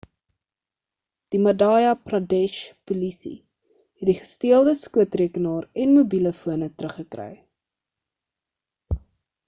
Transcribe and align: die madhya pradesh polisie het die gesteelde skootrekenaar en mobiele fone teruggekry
die 1.33 1.41
madhya 1.47 1.89
pradesh 2.05 2.57
polisie 2.91 3.35
het 3.35 4.09
die 4.11 4.15
gesteelde 4.23 4.75
skootrekenaar 4.83 5.69
en 5.85 5.93
mobiele 6.01 6.33
fone 6.43 6.71
teruggekry 6.79 7.29